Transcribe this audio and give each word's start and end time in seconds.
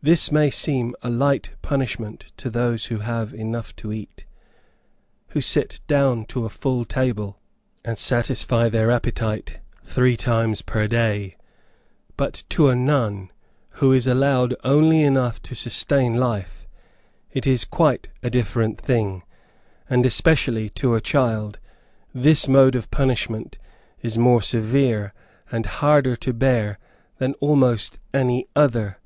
This 0.00 0.32
may 0.32 0.48
seem 0.48 0.96
a 1.02 1.10
light 1.10 1.50
punishment 1.60 2.32
to 2.38 2.48
those 2.48 2.86
who 2.86 3.00
have 3.00 3.34
enough 3.34 3.76
to 3.76 3.92
eat 3.92 4.24
who 5.36 5.42
sit 5.42 5.80
down 5.86 6.24
to 6.32 6.46
a 6.46 6.48
full 6.48 6.86
table, 6.86 7.38
and 7.84 7.98
satisfy 7.98 8.70
their 8.70 8.90
appetite 8.90 9.60
three 9.84 10.16
times 10.16 10.62
per 10.62 10.88
day, 10.88 11.36
but 12.16 12.42
to 12.48 12.68
a 12.68 12.74
nun, 12.74 13.30
who 13.82 13.92
is 13.92 14.06
allowed 14.06 14.54
only 14.64 15.02
enough 15.02 15.42
to 15.42 15.54
sustain 15.54 16.14
life, 16.14 16.66
it 17.30 17.46
is 17.46 17.66
quite 17.66 18.08
a 18.22 18.30
different 18.30 18.80
thing. 18.80 19.24
And 19.90 20.06
especially 20.06 20.70
to 20.70 20.94
a 20.94 21.02
child, 21.02 21.58
this 22.14 22.48
mode 22.48 22.74
of 22.76 22.90
punishment 22.90 23.58
is 24.00 24.16
more 24.16 24.40
severe, 24.40 25.12
and 25.52 25.66
harder 25.66 26.16
to 26.16 26.32
bear 26.32 26.78
than 27.18 27.34
almost 27.40 27.98
any 28.14 28.48
other. 28.56 28.96